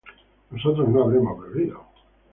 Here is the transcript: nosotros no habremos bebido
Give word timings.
nosotros 0.49 0.89
no 0.89 1.03
habremos 1.03 1.39
bebido 1.39 1.85